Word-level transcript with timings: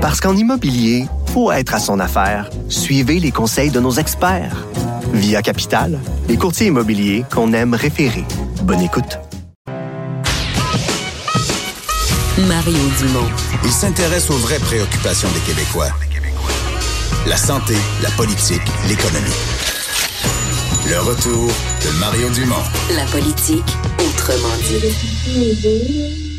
Parce 0.00 0.18
qu'en 0.18 0.34
immobilier, 0.34 1.04
faut 1.26 1.52
être 1.52 1.74
à 1.74 1.78
son 1.78 2.00
affaire. 2.00 2.48
Suivez 2.70 3.20
les 3.20 3.30
conseils 3.30 3.70
de 3.70 3.80
nos 3.80 3.92
experts. 3.92 4.66
Via 5.12 5.42
Capital, 5.42 5.98
les 6.26 6.38
courtiers 6.38 6.68
immobiliers 6.68 7.24
qu'on 7.30 7.52
aime 7.52 7.74
référer. 7.74 8.24
Bonne 8.62 8.80
écoute. 8.80 9.18
Mario 12.48 12.78
Dumont. 12.98 13.28
Il 13.62 13.70
s'intéresse 13.70 14.30
aux 14.30 14.38
vraies 14.38 14.58
préoccupations 14.58 15.28
des 15.34 15.40
Québécois. 15.40 15.90
La 17.26 17.36
santé, 17.36 17.74
la 18.02 18.10
politique, 18.12 18.62
l'économie. 18.88 19.28
Le 20.88 20.98
retour 21.00 21.48
de 21.84 21.98
Mario 22.00 22.30
Dumont. 22.30 22.64
La 22.96 23.04
politique, 23.04 23.76
autrement 23.98 24.56
dit. 24.62 26.29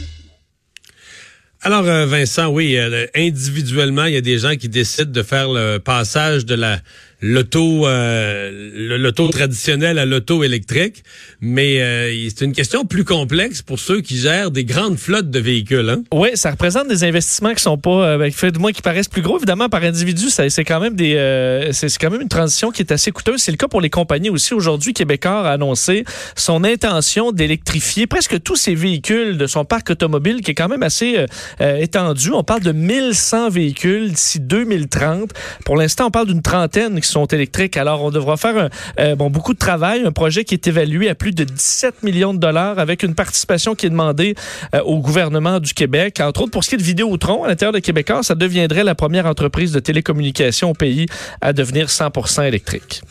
Alors, 1.63 1.87
euh, 1.87 2.07
Vincent, 2.07 2.47
oui, 2.47 2.75
euh, 2.75 3.05
individuellement, 3.15 4.05
il 4.05 4.15
y 4.15 4.17
a 4.17 4.21
des 4.21 4.39
gens 4.39 4.55
qui 4.55 4.67
décident 4.67 5.11
de 5.11 5.21
faire 5.21 5.47
le 5.47 5.77
passage 5.77 6.43
de 6.43 6.55
la 6.55 6.79
l'auto 7.21 7.87
euh, 7.87 8.97
l'auto 8.97 9.27
traditionnel 9.27 9.99
à 9.99 10.05
l'auto 10.05 10.43
électrique, 10.43 11.03
mais 11.39 11.81
euh, 11.81 12.29
c'est 12.29 12.45
une 12.45 12.53
question 12.53 12.85
plus 12.85 13.03
complexe 13.03 13.61
pour 13.61 13.79
ceux 13.79 14.01
qui 14.01 14.17
gèrent 14.17 14.51
des 14.51 14.65
grandes 14.65 14.97
flottes 14.97 15.29
de 15.29 15.39
véhicules. 15.39 15.89
Hein? 15.89 16.03
Oui, 16.11 16.29
ça 16.35 16.51
représente 16.51 16.87
des 16.87 17.03
investissements 17.03 17.53
qui 17.53 17.61
sont 17.61 17.77
pas, 17.77 18.05
euh, 18.05 18.17
ben, 18.17 18.31
fait, 18.31 18.51
du 18.51 18.59
moins 18.59 18.71
qui 18.71 18.81
paraissent 18.81 19.07
plus 19.07 19.21
gros. 19.21 19.37
Évidemment, 19.37 19.69
par 19.69 19.83
individu, 19.83 20.29
c'est 20.29 20.63
quand 20.63 20.79
même 20.79 20.95
des, 20.95 21.15
euh, 21.15 21.71
c'est 21.71 21.95
quand 21.97 22.09
même 22.09 22.21
une 22.21 22.29
transition 22.29 22.71
qui 22.71 22.81
est 22.81 22.91
assez 22.91 23.11
coûteuse. 23.11 23.41
C'est 23.41 23.51
le 23.51 23.57
cas 23.57 23.67
pour 23.67 23.81
les 23.81 23.89
compagnies 23.89 24.29
aussi. 24.29 24.53
Aujourd'hui, 24.53 24.93
Québécois 24.93 25.47
a 25.47 25.53
annoncé 25.53 26.05
son 26.35 26.63
intention 26.63 27.31
d'électrifier 27.31 28.07
presque 28.07 28.41
tous 28.41 28.55
ses 28.55 28.75
véhicules 28.75 29.37
de 29.37 29.47
son 29.47 29.65
parc 29.65 29.91
automobile, 29.91 30.41
qui 30.41 30.51
est 30.51 30.55
quand 30.55 30.69
même 30.69 30.83
assez 30.83 31.25
étendu. 31.59 32.31
On 32.31 32.43
parle 32.43 32.61
de 32.61 32.71
1100 32.71 33.49
véhicules 33.49 34.11
d'ici 34.11 34.39
2030. 34.39 35.31
Pour 35.65 35.77
l'instant, 35.77 36.07
on 36.07 36.11
parle 36.11 36.27
d'une 36.27 36.41
trentaine 36.41 36.97
sont 37.11 37.25
électriques. 37.25 37.77
Alors, 37.77 38.03
on 38.03 38.11
devra 38.11 38.37
faire 38.37 38.57
un, 38.57 38.69
euh, 38.99 39.15
bon, 39.15 39.29
beaucoup 39.29 39.53
de 39.53 39.59
travail, 39.59 40.03
un 40.05 40.11
projet 40.11 40.43
qui 40.43 40.53
est 40.53 40.67
évalué 40.67 41.09
à 41.09 41.15
plus 41.15 41.31
de 41.31 41.43
17 41.43 42.03
millions 42.03 42.33
de 42.33 42.39
dollars 42.39 42.79
avec 42.79 43.03
une 43.03 43.15
participation 43.15 43.75
qui 43.75 43.85
est 43.85 43.89
demandée 43.89 44.35
euh, 44.73 44.81
au 44.81 44.99
gouvernement 44.99 45.59
du 45.59 45.73
Québec. 45.73 46.19
Entre 46.19 46.41
autres, 46.41 46.51
pour 46.51 46.63
ce 46.63 46.69
qui 46.69 46.75
est 46.75 46.77
de 46.79 46.83
Vidéotron, 46.83 47.43
à 47.43 47.47
l'intérieur 47.47 47.73
de 47.73 47.79
Québécois, 47.79 48.23
ça 48.23 48.35
deviendrait 48.35 48.83
la 48.83 48.95
première 48.95 49.25
entreprise 49.25 49.71
de 49.71 49.79
télécommunication 49.79 50.71
au 50.71 50.73
pays 50.73 51.05
à 51.41 51.53
devenir 51.53 51.87
100% 51.87 52.47
électrique. 52.47 53.01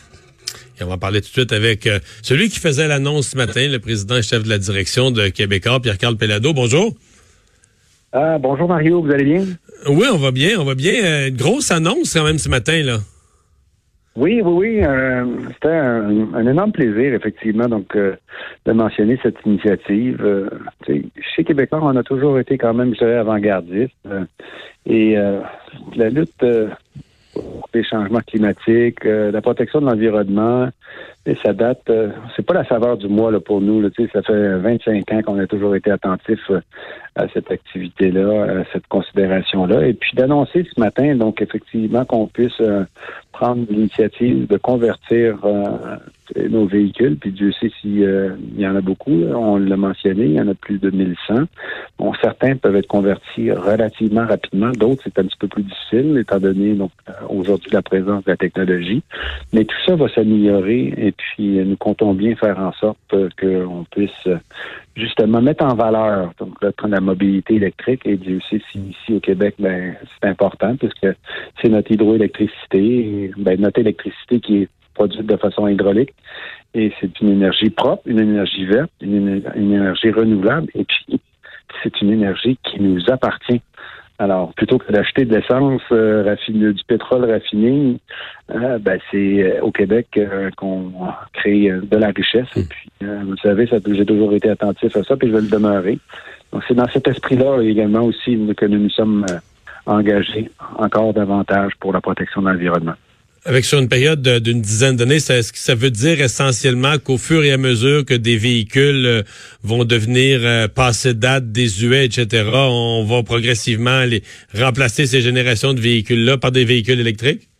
Et 0.79 0.83
on 0.83 0.87
va 0.87 0.97
parler 0.97 1.21
tout 1.21 1.27
de 1.27 1.33
suite 1.33 1.53
avec 1.53 1.85
euh, 1.85 1.99
celui 2.23 2.49
qui 2.49 2.59
faisait 2.59 2.87
l'annonce 2.87 3.29
ce 3.29 3.37
matin, 3.37 3.67
le 3.67 3.79
président 3.79 4.17
et 4.17 4.23
chef 4.23 4.43
de 4.43 4.49
la 4.49 4.57
direction 4.57 5.11
de 5.11 5.27
Québécois, 5.29 5.79
Pierre-Carl 5.79 6.17
Pellado. 6.17 6.53
Bonjour. 6.53 6.93
Ah, 8.13 8.37
bonjour 8.39 8.67
Mario, 8.67 9.01
vous 9.01 9.11
allez 9.11 9.23
bien? 9.23 9.45
Oui, 9.87 10.07
on 10.11 10.17
va 10.17 10.31
bien, 10.31 10.59
on 10.59 10.65
va 10.65 10.75
bien. 10.75 11.27
une 11.27 11.35
grosse 11.37 11.71
annonce 11.71 12.13
quand 12.13 12.23
même 12.23 12.39
ce 12.39 12.49
matin, 12.49 12.81
là. 12.83 12.99
Oui, 14.15 14.41
oui, 14.43 14.53
oui. 14.53 14.83
Euh, 14.83 15.25
C'était 15.53 15.69
un, 15.69 16.45
énorme 16.45 16.71
plaisir, 16.73 17.13
effectivement, 17.13 17.67
donc 17.69 17.95
euh, 17.95 18.15
de 18.65 18.73
mentionner 18.73 19.17
cette 19.23 19.37
initiative. 19.45 20.17
Euh, 20.21 20.49
chez 20.87 21.43
Québécois, 21.45 21.79
on 21.81 21.95
a 21.95 22.03
toujours 22.03 22.37
été 22.37 22.57
quand 22.57 22.73
même, 22.73 22.93
je 22.93 22.99
dirais, 22.99 23.15
avant-gardiste. 23.17 23.95
Euh, 24.07 24.25
et 24.85 25.15
la 25.95 26.09
lutte 26.09 26.43
pour 27.33 27.69
les 27.71 27.83
changements 27.83 28.19
climatiques, 28.21 29.03
la 29.03 29.39
protection 29.41 29.79
de 29.79 29.85
l'environnement, 29.85 30.69
et 31.25 31.35
ça 31.43 31.53
date, 31.53 31.91
c'est 32.35 32.45
pas 32.45 32.53
la 32.53 32.65
saveur 32.65 32.97
du 32.97 33.07
mois 33.07 33.31
là, 33.31 33.39
pour 33.39 33.61
nous. 33.61 33.81
Là, 33.81 33.89
ça 34.11 34.21
fait 34.21 34.57
25 34.57 35.11
ans 35.11 35.21
qu'on 35.21 35.39
a 35.39 35.47
toujours 35.47 35.75
été 35.75 35.91
attentifs 35.91 36.51
à 37.15 37.27
cette 37.33 37.51
activité-là, 37.51 38.61
à 38.61 38.63
cette 38.73 38.87
considération-là. 38.87 39.85
Et 39.85 39.93
puis 39.93 40.11
d'annoncer 40.15 40.65
ce 40.73 40.79
matin, 40.79 41.15
donc 41.15 41.41
effectivement, 41.41 42.05
qu'on 42.05 42.27
puisse 42.27 42.59
prendre 43.41 43.65
l'initiative 43.69 44.47
de 44.47 44.57
convertir 44.57 45.39
euh, 45.45 45.97
nos 46.49 46.65
véhicules, 46.65 47.17
puis 47.17 47.31
Dieu 47.31 47.51
sait 47.59 47.71
s'il 47.81 48.03
euh, 48.03 48.35
y 48.55 48.67
en 48.67 48.75
a 48.75 48.81
beaucoup, 48.81 49.11
on 49.11 49.57
l'a 49.57 49.77
mentionné, 49.77 50.25
il 50.25 50.33
y 50.33 50.39
en 50.39 50.47
a 50.47 50.53
plus 50.53 50.77
de 50.77 50.91
1100. 50.91 51.45
Bon, 51.97 52.13
certains 52.21 52.55
peuvent 52.55 52.75
être 52.75 52.87
convertis 52.87 53.51
relativement 53.51 54.25
rapidement, 54.25 54.69
d'autres 54.71 55.01
c'est 55.03 55.17
un 55.17 55.23
petit 55.23 55.37
peu 55.39 55.47
plus 55.47 55.63
difficile, 55.63 56.17
étant 56.19 56.39
donné 56.39 56.73
donc 56.73 56.91
euh, 57.09 57.13
aujourd'hui 57.29 57.71
la 57.71 57.81
présence 57.81 58.23
de 58.25 58.31
la 58.31 58.37
technologie. 58.37 59.01
Mais 59.53 59.65
tout 59.65 59.77
ça 59.87 59.95
va 59.95 60.07
s'améliorer 60.09 60.93
et 61.11 61.13
puis 61.17 61.59
nous 61.65 61.75
comptons 61.75 62.13
bien 62.13 62.35
faire 62.35 62.57
en 62.57 62.71
sorte 62.73 63.15
qu'on 63.39 63.85
puisse 63.91 64.27
justement 64.95 65.41
mettre 65.41 65.65
en 65.65 65.75
valeur 65.75 66.31
donc 66.39 66.55
la 66.87 67.01
mobilité 67.01 67.55
électrique. 67.55 68.01
Et 68.05 68.15
Dieu 68.15 68.39
sait 68.49 68.61
si 68.71 68.79
ici 68.79 69.13
au 69.13 69.19
Québec 69.19 69.55
ben 69.59 69.95
c'est 70.13 70.29
important 70.29 70.75
puisque 70.77 71.07
c'est 71.61 71.69
notre 71.69 71.91
hydroélectricité 71.91 73.31
ben, 73.37 73.59
notre 73.59 73.79
électricité 73.79 74.39
qui 74.39 74.63
est 74.63 74.69
produite 74.93 75.25
de 75.25 75.37
façon 75.37 75.67
hydraulique. 75.67 76.13
Et 76.73 76.93
c'est 77.01 77.19
une 77.19 77.29
énergie 77.29 77.69
propre, 77.69 78.03
une 78.05 78.21
énergie 78.21 78.65
verte, 78.65 78.91
une, 79.01 79.43
énergie 79.55 80.11
renouvelable. 80.11 80.69
Et 80.75 80.85
puis 80.85 81.19
c'est 81.83 82.01
une 82.01 82.11
énergie 82.11 82.57
qui 82.63 82.79
nous 82.79 83.01
appartient. 83.09 83.61
Alors, 84.21 84.53
plutôt 84.53 84.77
que 84.77 84.91
d'acheter 84.91 85.25
de 85.25 85.35
l'essence 85.35 85.81
euh, 85.91 86.23
raffinée, 86.23 86.73
du 86.73 86.83
pétrole 86.83 87.27
raffiné, 87.27 87.97
euh, 88.53 88.77
ben, 88.77 88.99
c'est 89.09 89.41
euh, 89.41 89.61
au 89.63 89.71
Québec 89.71 90.19
qu'on 90.57 90.91
crée 91.33 91.71
de 91.71 91.97
la 91.97 92.09
richesse. 92.09 92.45
Et 92.55 92.63
puis, 92.63 92.91
vous 93.01 93.37
savez, 93.37 93.65
ça, 93.65 93.77
j'ai 93.83 94.05
toujours 94.05 94.31
été 94.33 94.47
attentif 94.51 94.95
à 94.95 95.01
ça, 95.01 95.17
puis 95.17 95.27
je 95.27 95.33
vais 95.33 95.41
le 95.41 95.47
demeurer. 95.47 95.97
Donc, 96.53 96.61
c'est 96.67 96.75
dans 96.75 96.87
cet 96.89 97.07
esprit-là 97.07 97.63
également 97.63 98.01
aussi 98.01 98.37
que 98.55 98.65
nous 98.67 98.77
nous 98.77 98.91
sommes 98.91 99.25
engagés 99.87 100.51
encore 100.77 101.15
davantage 101.15 101.71
pour 101.79 101.91
la 101.91 101.99
protection 101.99 102.43
de 102.43 102.49
l'environnement. 102.49 102.93
Avec 103.43 103.65
sur 103.65 103.79
une 103.79 103.89
période 103.89 104.21
d'une 104.21 104.61
dizaine 104.61 104.95
d'années, 104.95 105.19
ça, 105.19 105.41
ça 105.41 105.73
veut 105.73 105.89
dire 105.89 106.21
essentiellement 106.21 106.99
qu'au 106.99 107.17
fur 107.17 107.43
et 107.43 107.51
à 107.51 107.57
mesure 107.57 108.05
que 108.05 108.13
des 108.13 108.37
véhicules 108.37 109.05
euh, 109.07 109.23
vont 109.63 109.83
devenir 109.83 110.41
euh, 110.43 110.67
passés 110.67 111.15
date, 111.15 111.51
désuets, 111.51 112.05
etc., 112.05 112.43
on 112.53 113.03
va 113.03 113.23
progressivement 113.23 114.03
les 114.03 114.21
remplacer 114.53 115.07
ces 115.07 115.21
générations 115.21 115.73
de 115.73 115.81
véhicules-là 115.81 116.37
par 116.37 116.51
des 116.51 116.65
véhicules 116.65 116.99
électriques? 116.99 117.50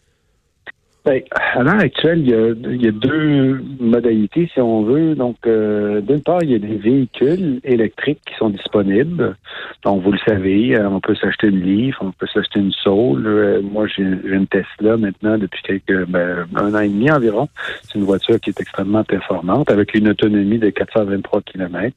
Ben, 1.03 1.19
à 1.55 1.63
l'heure 1.63 1.79
actuelle, 1.79 2.19
il 2.19 2.29
y, 2.29 2.33
a, 2.35 2.49
il 2.49 2.81
y, 2.83 2.87
a, 2.87 2.91
deux 2.91 3.59
modalités, 3.79 4.47
si 4.53 4.61
on 4.61 4.83
veut. 4.83 5.15
Donc, 5.15 5.35
euh, 5.47 5.99
d'une 5.99 6.21
part, 6.21 6.43
il 6.43 6.51
y 6.51 6.55
a 6.55 6.59
des 6.59 6.75
véhicules 6.75 7.59
électriques 7.63 8.21
qui 8.27 8.35
sont 8.35 8.51
disponibles. 8.51 9.35
Donc, 9.83 10.03
vous 10.03 10.11
le 10.11 10.19
savez, 10.27 10.75
euh, 10.75 10.87
on 10.89 10.99
peut 10.99 11.15
s'acheter 11.15 11.47
une 11.47 11.61
Leaf, 11.61 11.95
on 12.01 12.11
peut 12.11 12.27
s'acheter 12.31 12.59
une 12.59 12.71
Soul. 12.71 13.25
Euh, 13.25 13.61
moi, 13.63 13.87
j'ai 13.87 14.03
une 14.03 14.45
Tesla 14.45 14.95
maintenant 14.97 15.39
depuis 15.39 15.63
quelques 15.63 16.05
ben, 16.07 16.45
un 16.55 16.75
an 16.75 16.79
et 16.81 16.89
demi 16.89 17.09
environ. 17.09 17.49
C'est 17.81 17.97
une 17.97 18.05
voiture 18.05 18.39
qui 18.39 18.51
est 18.51 18.61
extrêmement 18.61 19.03
performante 19.03 19.71
avec 19.71 19.95
une 19.95 20.09
autonomie 20.09 20.59
de 20.59 20.69
423 20.69 21.41
km. 21.41 21.95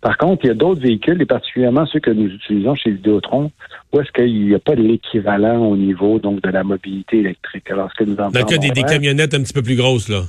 Par 0.00 0.16
contre, 0.16 0.44
il 0.44 0.48
y 0.48 0.50
a 0.50 0.54
d'autres 0.54 0.80
véhicules, 0.80 1.20
et 1.20 1.26
particulièrement 1.26 1.84
ceux 1.86 2.00
que 2.00 2.10
nous 2.10 2.28
utilisons 2.28 2.74
chez 2.74 2.90
Vidéotron, 2.90 3.50
où 3.92 4.00
est-ce 4.00 4.12
qu'il 4.12 4.46
n'y 4.46 4.54
a 4.54 4.58
pas 4.58 4.74
l'équivalent 4.74 5.58
au 5.58 5.76
niveau 5.76 6.18
donc 6.18 6.40
de 6.40 6.50
la 6.50 6.64
mobilité 6.64 7.18
électrique. 7.18 7.70
Alors, 7.70 7.90
ce 7.92 8.04
que 8.04 8.08
nous 8.08 8.16
en 8.16 8.30
Des, 8.46 8.82
camionnettes 8.82 9.34
un 9.34 9.42
petit 9.42 9.52
peu 9.52 9.62
plus 9.62 9.76
grosses, 9.76 10.08
là, 10.08 10.22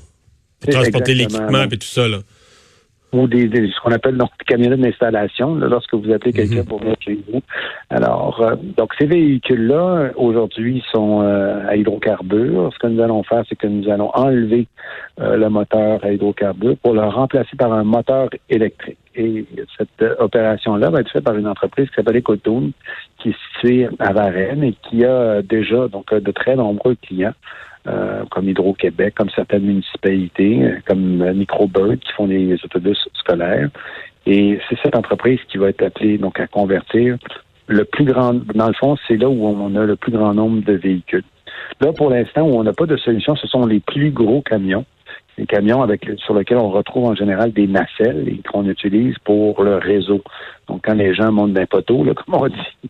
pour 0.60 0.74
transporter 0.74 1.14
l'équipement 1.14 1.64
et 1.64 1.78
tout 1.78 1.88
ça, 1.88 2.08
là 2.08 2.20
ou 3.14 3.28
des, 3.28 3.50
ce 3.50 3.82
qu'on 3.82 3.92
appelle 3.92 4.18
donc 4.18 4.30
des 4.40 4.46
camionnettes 4.46 4.82
d'installation, 4.82 5.56
lorsque 5.56 5.94
vous 5.94 6.12
appelez 6.12 6.34
quelqu'un 6.34 6.58
mhm. 6.58 6.66
pour 6.66 6.80
venir 6.80 6.96
chez 7.00 7.18
vous. 7.28 7.42
Alors, 7.90 8.42
euh, 8.42 8.56
donc 8.78 8.94
ces 8.98 9.06
véhicules-là, 9.06 10.12
aujourd'hui, 10.16 10.84
sont 10.92 11.22
euh, 11.22 11.68
à 11.68 11.76
hydrocarbures. 11.76 12.70
Ce 12.74 12.80
que 12.80 12.88
nous 12.88 13.02
allons 13.02 13.24
faire, 13.24 13.44
c'est 13.48 13.56
que 13.56 13.68
nous 13.68 13.90
allons 13.90 14.12
enlever 14.14 14.68
euh, 15.20 15.38
le 15.38 15.50
moteur 15.50 16.04
à 16.04 16.12
hydrocarbures 16.12 16.78
pour 16.78 16.94
le 16.94 17.04
remplacer 17.04 17.56
par 17.58 17.72
un 17.72 17.84
moteur 17.84 18.30
électrique. 18.50 18.98
Et 19.16 19.46
cette 19.78 20.20
opération-là 20.20 20.90
va 20.90 21.00
être 21.00 21.12
faite 21.12 21.24
par 21.24 21.36
une 21.36 21.48
entreprise 21.48 21.88
qui 21.90 21.96
s'appelle 21.96 22.18
Ecotoon, 22.18 22.72
qui 23.18 23.30
est 23.30 23.36
située 23.54 23.88
à 23.98 24.14
Varennes 24.14 24.64
et 24.64 24.76
qui 24.84 25.06
a 25.06 25.42
déjà 25.42 25.88
donc 25.88 26.14
de 26.14 26.32
très 26.32 26.56
nombreux 26.56 26.96
clients. 27.02 27.34
Euh, 27.88 28.24
comme 28.32 28.50
Hydro-Québec, 28.50 29.16
comme 29.16 29.30
certaines 29.30 29.64
municipalités, 29.64 30.64
euh, 30.64 30.78
comme 30.86 31.24
Microbird 31.34 32.00
qui 32.00 32.12
font 32.14 32.28
des 32.28 32.54
autobus 32.64 32.98
scolaires. 33.14 33.70
Et 34.26 34.60
c'est 34.68 34.78
cette 34.84 34.96
entreprise 34.96 35.40
qui 35.48 35.58
va 35.58 35.70
être 35.70 35.82
appelée 35.84 36.18
donc 36.18 36.40
à 36.40 36.48
convertir 36.48 37.18
le 37.68 37.86
plus 37.86 38.06
grand. 38.06 38.34
Dans 38.34 38.68
le 38.68 38.74
fond, 38.74 38.98
c'est 39.08 39.16
là 39.16 39.30
où 39.30 39.46
on 39.46 39.76
a 39.76 39.86
le 39.86 39.96
plus 39.96 40.12
grand 40.12 40.34
nombre 40.34 40.64
de 40.64 40.74
véhicules. 40.74 41.24
Là, 41.80 41.94
pour 41.94 42.10
l'instant, 42.10 42.42
où 42.42 42.58
on 42.58 42.64
n'a 42.64 42.74
pas 42.74 42.86
de 42.86 42.98
solution, 42.98 43.36
ce 43.36 43.48
sont 43.48 43.66
les 43.66 43.80
plus 43.80 44.12
gros 44.12 44.42
camions 44.42 44.86
les 45.38 45.46
camions 45.46 45.82
avec 45.82 46.10
sur 46.18 46.34
lesquels 46.34 46.58
on 46.58 46.70
retrouve 46.70 47.06
en 47.06 47.16
général 47.16 47.52
des 47.52 47.68
nacelles 47.68 48.28
et 48.28 48.42
qu'on 48.50 48.68
utilise 48.68 49.16
pour 49.24 49.64
le 49.64 49.76
réseau. 49.76 50.22
Donc, 50.68 50.82
quand 50.84 50.96
les 50.96 51.14
gens 51.14 51.32
montent 51.32 51.54
d'un 51.54 51.66
poteau, 51.66 52.04
là, 52.04 52.14
comme 52.26 52.36
on 52.36 52.48
dit, 52.48 52.90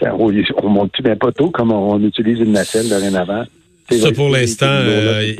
ça, 0.00 0.14
on, 0.14 0.68
monte 0.68 0.92
plus 0.92 1.02
d'un 1.02 1.16
poteau 1.16 1.50
comme 1.50 1.72
on, 1.72 2.00
utilise 2.00 2.40
une 2.40 2.52
nacelle 2.52 2.88
dorénavant. 2.88 3.44
Ça, 3.90 4.12
pour 4.12 4.30
l'instant, 4.30 4.66
euh, 4.66 5.32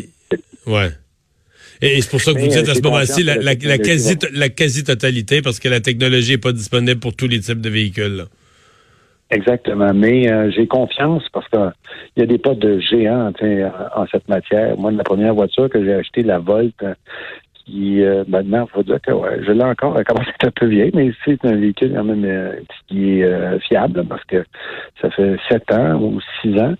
ouais. 0.66 0.90
Et 1.82 2.00
c'est 2.00 2.10
pour 2.10 2.20
ça 2.20 2.32
que 2.32 2.38
vous 2.38 2.48
dites 2.48 2.68
à 2.68 2.74
ce 2.74 2.80
moment-ci 2.80 3.24
la, 3.24 3.36
la, 3.36 3.56
quasi, 3.56 4.16
la 4.32 4.48
quasi-totalité, 4.48 5.42
parce 5.42 5.58
que 5.58 5.68
la 5.68 5.80
technologie 5.80 6.32
n'est 6.32 6.38
pas 6.38 6.52
disponible 6.52 7.00
pour 7.00 7.14
tous 7.14 7.28
les 7.28 7.40
types 7.40 7.60
de 7.60 7.68
véhicules. 7.68 8.24
Exactement. 9.30 9.92
Mais 9.92 10.30
euh, 10.30 10.50
j'ai 10.50 10.66
confiance 10.66 11.24
parce 11.32 11.48
qu'il 11.48 11.72
y 12.18 12.22
a 12.22 12.26
des 12.26 12.38
pas 12.38 12.54
de 12.54 12.78
géants 12.78 13.32
en, 13.32 14.02
en 14.02 14.06
cette 14.06 14.28
matière. 14.28 14.76
Moi, 14.78 14.92
la 14.92 15.02
première 15.02 15.34
voiture 15.34 15.68
que 15.68 15.84
j'ai 15.84 15.94
achetée, 15.94 16.22
la 16.22 16.38
Volt, 16.38 16.74
euh, 16.82 16.94
qui 17.64 18.02
euh, 18.02 18.24
maintenant, 18.28 18.66
il 18.68 18.72
faut 18.72 18.82
dire 18.82 19.00
que 19.00 19.12
ouais, 19.12 19.40
je 19.46 19.52
l'ai 19.52 19.64
encore, 19.64 19.98
elle 19.98 20.04
commence 20.04 20.26
à 20.26 20.30
être 20.30 20.48
un 20.48 20.50
peu 20.50 20.66
vieille, 20.66 20.90
mais 20.94 21.12
c'est 21.24 21.42
un 21.44 21.56
véhicule 21.56 21.92
quand 21.94 22.04
même 22.04 22.24
euh, 22.24 22.56
qui 22.88 23.18
est 23.18 23.24
euh, 23.24 23.58
fiable 23.60 24.04
parce 24.06 24.24
que 24.24 24.44
ça 25.00 25.10
fait 25.10 25.36
sept 25.50 25.72
ans 25.72 25.94
ou 26.00 26.20
six 26.40 26.56
ans. 26.58 26.74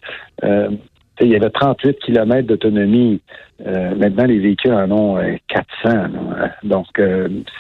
Euh, 1.21 1.25
il 1.25 1.31
y 1.31 1.37
avait 1.37 1.51
38 1.51 1.99
km 2.01 2.47
d'autonomie. 2.47 3.21
maintenant, 3.65 4.25
les 4.25 4.39
véhicules 4.39 4.73
en 4.73 4.91
ont 4.91 5.39
400. 5.49 6.09
Donc, 6.65 6.87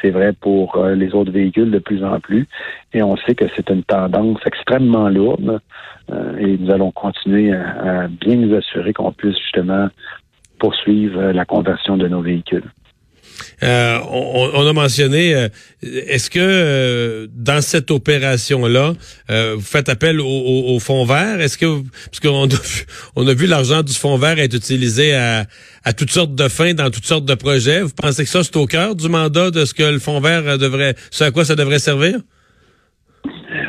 c'est 0.03 0.11
vrai 0.11 0.33
pour 0.33 0.85
les 0.87 1.15
autres 1.15 1.31
véhicules 1.31 1.71
de 1.71 1.79
plus 1.79 2.03
en 2.05 2.19
plus. 2.21 2.47
Et 2.93 3.03
on 3.03 3.17
sait 3.17 3.35
que 3.35 3.45
c'est 3.55 3.71
une 3.71 3.85
tendance 3.85 4.41
extrêmement 4.45 5.09
lourde. 5.09 5.61
et 6.39 6.59
nous 6.59 6.71
allons 6.73 6.91
continuer 6.91 7.53
à 7.53 8.09
bien 8.09 8.37
nous 8.37 8.55
assurer 8.57 8.93
qu'on 8.93 9.13
puisse 9.13 9.39
justement 9.39 9.89
poursuivre 10.59 11.33
la 11.33 11.45
conversion 11.45 11.97
de 11.97 12.09
nos 12.09 12.23
véhicules. 12.23 12.71
Euh, 13.63 13.99
on, 14.11 14.67
a 14.67 14.73
mentionné, 14.73 15.35
euh, 15.35 15.49
est-ce 15.83 16.31
que 16.31 16.39
euh, 16.41 17.27
dans 17.33 17.61
cette 17.61 17.91
opération-là, 17.91 18.93
vous 19.29 19.61
faites 19.61 19.89
appel 19.89 20.21
au, 20.21 20.27
au, 20.27 20.79
fonds 20.79 21.05
vert? 21.05 21.41
Est-ce 21.41 21.59
que, 21.59 21.83
parce 22.07 22.21
qu'on 22.21 22.45
a 22.45 23.33
vu, 23.33 23.35
vu 23.35 23.47
l'argent 23.47 23.83
du 23.83 23.93
fonds 23.95 24.17
vert 24.17 24.39
être 24.39 24.55
utilisé 24.55 25.15
à, 25.15 25.47
toutes 25.97 26.11
sortes 26.11 26.35
de 26.35 26.49
fins, 26.49 26.75
dans 26.75 26.91
toutes 26.91 27.05
sortes 27.05 27.25
de 27.25 27.35
projets. 27.35 27.83
Vous 27.83 27.95
pensez 27.95 28.25
que 28.25 28.31
ça, 28.31 28.43
c'est 28.43 28.57
au 28.57 28.67
cœur 28.67 28.95
du 28.95 29.09
mandat 29.09 29.51
de 29.51 29.65
ce 29.65 29.75
que 29.75 29.83
le 29.83 29.99
fonds 29.99 30.21
vert 30.21 30.59
devrait, 30.59 30.95
ce 31.11 31.25
à 31.25 31.31
quoi 31.31 31.45
ça 31.45 31.57
devrait 31.57 31.79
servir? 31.79 32.19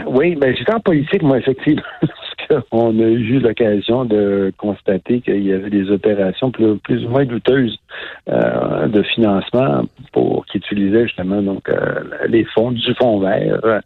Oui, 0.07 0.35
ben 0.35 0.55
j'étais 0.57 0.73
en 0.73 0.79
politique, 0.79 1.21
moi, 1.23 1.39
effectivement. 1.39 1.81
on 2.71 2.97
a 2.99 3.03
eu 3.03 3.39
l'occasion 3.39 4.05
de 4.05 4.53
constater 4.57 5.21
qu'il 5.21 5.45
y 5.45 5.51
avait 5.51 5.69
des 5.69 5.89
opérations 5.89 6.51
plus 6.51 7.05
ou 7.05 7.09
moins 7.09 7.25
douteuses 7.25 7.77
euh, 8.27 8.87
de 8.87 9.03
financement 9.03 9.83
pour 10.11 10.45
qui 10.47 10.57
utilisaient 10.57 11.03
justement 11.03 11.41
donc 11.41 11.69
euh, 11.69 12.03
les 12.27 12.43
fonds 12.45 12.71
du 12.71 12.93
fonds 12.95 13.19
vert. 13.19 13.81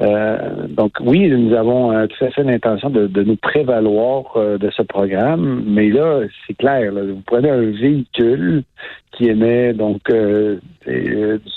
Euh, 0.00 0.66
donc 0.68 0.92
oui, 1.00 1.28
nous 1.28 1.54
avons 1.54 2.06
tout 2.06 2.24
à 2.24 2.30
fait 2.30 2.42
l'intention 2.42 2.90
de, 2.90 3.22
nous 3.22 3.36
prévaloir 3.36 4.36
de 4.36 4.70
ce 4.70 4.82
programme, 4.82 5.62
mais 5.66 5.88
là, 5.88 6.20
c'est 6.46 6.56
clair, 6.56 6.92
vous 6.92 7.22
prenez 7.26 7.50
un 7.50 7.70
véhicule 7.70 8.62
qui 9.12 9.26
émet 9.26 9.74
donc 9.74 10.00
du 10.10 10.60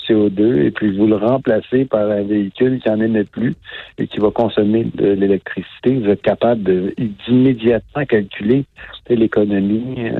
CO2 0.08 0.66
et 0.66 0.70
puis 0.70 0.96
vous 0.96 1.06
le 1.06 1.16
remplacez 1.16 1.84
par 1.84 2.10
un 2.10 2.22
véhicule 2.22 2.80
qui 2.80 2.90
en 2.90 3.00
émet 3.00 3.24
plus 3.24 3.54
et 3.98 4.06
qui 4.06 4.18
va 4.18 4.30
consommer 4.30 4.84
de 4.94 5.12
l'électricité. 5.12 5.94
Vous 5.94 6.10
êtes 6.10 6.22
capable 6.22 6.92
d'immédiatement 7.26 8.04
calculer 8.04 8.64
l'économie 9.08 10.10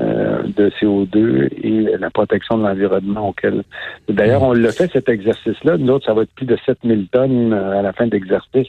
de 0.55 0.69
CO2 0.81 1.49
et 1.61 1.97
la 1.97 2.09
protection 2.09 2.57
de 2.57 2.63
l'environnement 2.63 3.29
auquel. 3.29 3.63
D'ailleurs, 4.09 4.43
on 4.43 4.53
l'a 4.53 4.71
fait 4.71 4.91
cet 4.91 5.09
exercice-là. 5.09 5.77
Nous 5.77 5.89
autres, 5.89 6.05
ça 6.05 6.13
va 6.13 6.23
être 6.23 6.33
plus 6.35 6.45
de 6.45 6.57
7000 6.65 7.07
tonnes 7.07 7.53
euh, 7.53 7.79
à 7.79 7.81
la 7.81 7.93
fin 7.93 8.04
de 8.07 8.11
l'exercice 8.11 8.67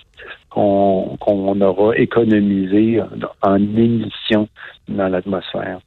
qu'on 0.50 1.60
aura 1.60 1.96
économisé 1.96 3.00
en 3.42 3.56
émissions 3.56 4.48
dans 4.88 5.08
l'atmosphère 5.08 5.80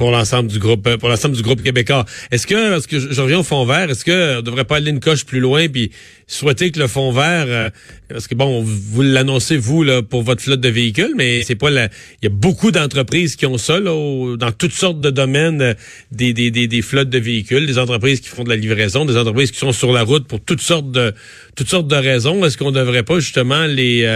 pour 0.00 0.12
l'ensemble 0.12 0.48
du 0.48 0.58
groupe 0.58 0.86
euh, 0.86 0.96
pour 0.96 1.10
l'ensemble 1.10 1.36
du 1.36 1.42
groupe 1.42 1.62
québécois. 1.62 2.06
Est-ce 2.30 2.46
que 2.46 2.70
parce 2.70 2.86
que 2.86 2.98
je, 2.98 3.20
reviens 3.20 3.40
au 3.40 3.42
fond 3.42 3.66
vert, 3.66 3.90
est-ce 3.90 4.06
que 4.06 4.38
on 4.38 4.40
devrait 4.40 4.64
pas 4.64 4.76
aller 4.76 4.90
une 4.90 4.98
coche 4.98 5.26
plus 5.26 5.40
loin 5.40 5.68
puis 5.68 5.90
souhaiter 6.26 6.70
que 6.70 6.78
le 6.78 6.86
fond 6.86 7.12
vert 7.12 7.44
euh, 7.46 7.68
parce 8.08 8.26
que 8.26 8.34
bon, 8.34 8.62
vous 8.64 9.02
l'annoncez 9.02 9.58
vous 9.58 9.82
là 9.82 10.00
pour 10.00 10.22
votre 10.22 10.40
flotte 10.40 10.62
de 10.62 10.70
véhicules, 10.70 11.12
mais 11.18 11.42
c'est 11.42 11.54
pas 11.54 11.70
il 11.70 11.90
y 12.22 12.26
a 12.26 12.30
beaucoup 12.30 12.70
d'entreprises 12.70 13.36
qui 13.36 13.44
ont 13.44 13.58
ça 13.58 13.78
là, 13.78 14.36
dans 14.38 14.52
toutes 14.52 14.72
sortes 14.72 15.02
de 15.02 15.10
domaines 15.10 15.60
euh, 15.60 15.74
des, 16.12 16.32
des, 16.32 16.50
des, 16.50 16.66
des 16.66 16.80
flottes 16.80 17.10
de 17.10 17.18
véhicules, 17.18 17.66
des 17.66 17.76
entreprises 17.76 18.20
qui 18.20 18.30
font 18.30 18.44
de 18.44 18.48
la 18.48 18.56
livraison, 18.56 19.04
des 19.04 19.18
entreprises 19.18 19.50
qui 19.50 19.58
sont 19.58 19.72
sur 19.72 19.92
la 19.92 20.02
route 20.02 20.26
pour 20.26 20.40
toutes 20.40 20.62
sortes 20.62 20.90
de 20.90 21.12
toutes 21.56 21.68
sortes 21.68 21.88
de 21.88 21.96
raisons. 21.96 22.42
Est-ce 22.42 22.56
qu'on 22.56 22.72
devrait 22.72 23.02
pas 23.02 23.20
justement 23.20 23.66
les 23.66 24.06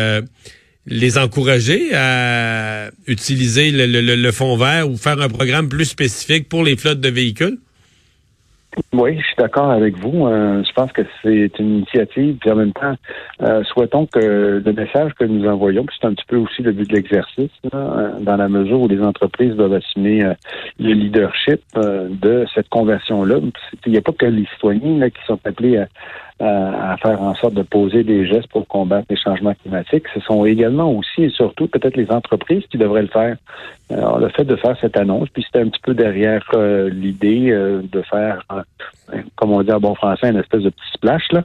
les 0.87 1.19
encourager 1.19 1.95
à 1.95 2.91
utiliser 3.07 3.71
le, 3.71 3.87
le, 3.87 4.33
fonds 4.33 4.57
vert 4.57 4.89
ou 4.91 4.97
faire 4.97 5.21
un 5.21 5.29
programme 5.29 5.69
plus 5.69 5.87
spécifique 5.87 6.49
pour 6.49 6.63
les 6.63 6.77
flottes 6.77 7.01
de 7.01 7.09
véhicules? 7.09 7.59
Oui, 8.93 9.19
je 9.19 9.25
suis 9.25 9.37
d'accord 9.39 9.71
avec 9.71 9.97
vous. 9.99 10.27
Euh, 10.27 10.63
je 10.65 10.73
pense 10.73 10.91
que 10.93 11.03
c'est 11.23 11.51
une 11.59 11.79
initiative. 11.79 12.37
Puis 12.41 12.51
en 12.51 12.57
même 12.57 12.73
temps, 12.73 12.95
euh, 13.43 13.63
souhaitons 13.65 14.07
que 14.07 14.63
le 14.65 14.73
message 14.73 15.13
que 15.15 15.25
nous 15.25 15.49
envoyons, 15.49 15.85
puis 15.85 15.97
c'est 16.01 16.07
un 16.07 16.15
petit 16.15 16.25
peu 16.27 16.37
aussi 16.37 16.63
le 16.63 16.73
but 16.73 16.89
de 16.89 16.95
l'exercice, 16.95 17.51
euh, 17.73 18.19
dans 18.21 18.37
la 18.37 18.49
mesure 18.49 18.81
où 18.81 18.89
les 18.89 19.01
entreprises 19.01 19.55
doivent 19.55 19.75
assumer 19.75 20.25
le 20.81 20.93
leadership 20.93 21.61
de 21.77 22.47
cette 22.55 22.69
conversion-là. 22.69 23.37
Il 23.87 23.93
n'y 23.93 23.99
a 23.99 24.03
pas 24.03 24.13
que 24.13 24.27
les 24.27 24.47
citoyens 24.55 25.09
qui 25.11 25.25
sont 25.27 25.39
appelés 25.45 25.79
à, 25.79 25.87
à 26.41 26.97
faire 26.97 27.23
en 27.23 27.35
sorte 27.37 27.55
de 27.55 27.63
poser 27.63 28.03
des 28.03 28.27
gestes 28.27 28.49
pour 28.49 28.67
combattre 28.67 29.07
les 29.09 29.17
changements 29.17 29.55
climatiques. 29.55 30.05
Ce 30.15 30.21
sont 30.21 30.45
également 30.45 30.91
aussi 30.91 31.25
et 31.25 31.31
surtout 31.31 31.69
peut-être 31.69 31.97
les 31.97 32.11
entreprises 32.11 32.65
qui 32.71 32.77
devraient 32.77 33.03
le 33.03 33.09
faire. 33.09 33.37
Alors, 33.91 34.19
le 34.19 34.29
fait 34.31 34.45
de 34.45 34.57
faire 34.57 34.77
cette 34.81 34.97
annonce, 34.97 35.29
puis 35.29 35.45
c'était 35.45 35.61
un 35.61 35.69
petit 35.69 35.81
peu 35.83 35.95
derrière 35.95 36.43
euh, 36.55 36.89
l'idée 36.89 37.51
euh, 37.51 37.83
de 37.83 38.03
faire, 38.03 38.43
euh, 38.51 39.23
comme 39.37 39.53
on 39.53 39.63
dit 39.63 39.73
en 39.73 39.79
bon 39.79 39.95
français, 39.95 40.31
une 40.31 40.39
espèce 40.39 40.63
de 40.63 40.71
petit 40.71 40.91
splash, 40.95 41.31
là, 41.33 41.45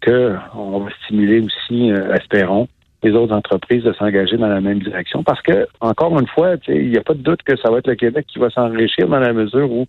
que 0.00 0.36
on 0.54 0.80
va 0.80 0.90
stimuler 1.04 1.40
aussi, 1.40 1.90
espérons, 2.14 2.68
les 3.02 3.12
autres 3.12 3.34
entreprises 3.34 3.82
de 3.82 3.92
s'engager 3.94 4.36
dans 4.36 4.48
la 4.48 4.60
même 4.60 4.80
direction. 4.80 5.22
Parce 5.22 5.40
que, 5.42 5.66
encore 5.80 6.18
une 6.18 6.26
fois, 6.26 6.56
il 6.68 6.90
n'y 6.90 6.98
a 6.98 7.02
pas 7.02 7.14
de 7.14 7.22
doute 7.22 7.42
que 7.42 7.56
ça 7.56 7.70
va 7.70 7.78
être 7.78 7.86
le 7.86 7.94
Québec 7.94 8.26
qui 8.28 8.38
va 8.38 8.50
s'enrichir 8.50 9.08
dans 9.08 9.20
la 9.20 9.32
mesure 9.32 9.70
où 9.70 9.86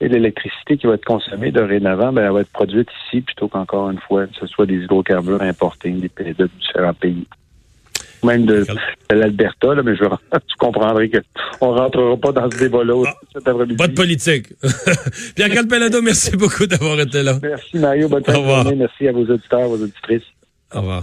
l'électricité 0.00 0.76
qui 0.76 0.86
va 0.86 0.94
être 0.94 1.04
consommée 1.04 1.50
dorénavant, 1.50 2.12
ben, 2.12 2.24
elle 2.24 2.32
va 2.32 2.40
être 2.40 2.52
produite 2.52 2.88
ici 3.06 3.20
plutôt 3.20 3.48
qu'encore 3.48 3.90
une 3.90 3.98
fois, 3.98 4.26
que 4.26 4.36
ce 4.38 4.46
soit 4.46 4.66
des 4.66 4.76
hydrocarbures 4.76 5.42
importés 5.42 5.90
des 5.90 6.08
pays 6.08 6.34
de 6.34 6.48
différents 6.60 6.94
pays. 6.94 7.26
Même 8.24 8.46
de, 8.46 8.64
l'Alberta, 9.10 9.74
mais 9.82 9.96
je, 9.96 10.04
tu 10.32 10.56
comprendrais 10.56 11.10
qu'on 11.10 11.74
ne 11.74 11.78
rentrera 11.78 12.16
pas 12.16 12.30
dans 12.30 12.48
ce 12.48 12.58
débat-là 12.58 13.02
ah, 13.04 13.14
cet 13.32 13.48
après-midi. 13.48 13.76
Pas 13.76 13.88
de 13.88 13.94
politique. 13.94 14.46
Pierre 15.34 15.50
Calpelado, 15.50 16.00
merci 16.00 16.36
beaucoup 16.36 16.66
d'avoir 16.66 17.00
été 17.00 17.24
là. 17.24 17.34
Merci 17.42 17.78
Mario, 17.78 18.08
bonne 18.08 18.24
journée. 18.24 18.76
Merci 18.76 19.08
à 19.08 19.12
vos 19.12 19.24
auditeurs, 19.24 19.68
vos 19.68 19.82
auditrices. 19.82 20.22
Au 20.72 20.78
revoir. 20.78 21.02